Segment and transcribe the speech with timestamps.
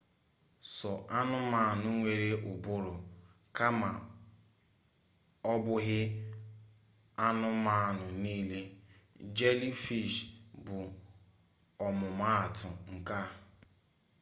[0.75, 2.93] sọ anụmanụ nwere ụbụrụ
[3.57, 3.89] kama
[5.53, 5.99] ọbụghị
[7.25, 8.61] anụmanụ nile;
[9.35, 10.17] jelifish
[10.65, 10.77] bụ
[11.85, 13.25] ọmụma atụ nke a